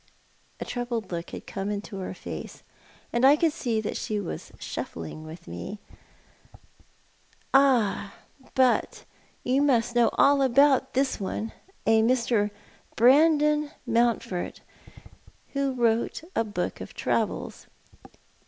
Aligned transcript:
A 0.59 0.65
troubled 0.65 1.11
look 1.11 1.29
had 1.29 1.45
come 1.45 1.69
into 1.69 1.97
her 1.99 2.15
face, 2.15 2.63
and 3.13 3.23
I 3.23 3.35
could 3.35 3.53
see 3.53 3.79
that 3.81 3.95
she 3.95 4.19
was 4.19 4.51
shuffling 4.57 5.23
with 5.23 5.47
me." 5.47 5.79
Ah, 7.53 8.15
but 8.55 9.05
you 9.43 9.61
must 9.61 9.93
know 9.93 10.09
all 10.13 10.41
about 10.41 10.95
this 10.95 11.19
one— 11.19 11.51
a 11.85 12.01
Mr. 12.01 12.49
Brandon 12.95 13.69
Coralies 13.69 13.69
JoiLrnal. 13.69 13.73
207 13.85 13.93
!Mountford, 13.93 14.59
who 15.49 15.73
wrote 15.73 16.23
a 16.35 16.43
book 16.43 16.81
of 16.81 16.95
travels. 16.95 17.67